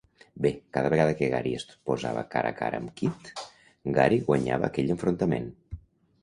Bé, 0.43 0.51
cada 0.77 0.91
vegada 0.93 1.17
que 1.19 1.27
Gary 1.33 1.51
es 1.57 1.65
posava 1.89 2.23
cara 2.31 2.53
a 2.53 2.55
cara 2.63 2.79
amb 2.85 2.95
Kidd, 3.03 3.31
Gary 3.99 4.19
guanyava 4.31 4.71
aquell 4.71 4.91
enfrontament. 4.97 5.47